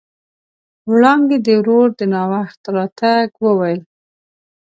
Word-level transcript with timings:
وړانګې 0.89 1.37
د 1.45 1.47
ورور 1.59 1.89
د 1.99 2.01
ناوخت 2.13 2.61
راتګ 2.75 3.29
وويل. 3.45 3.81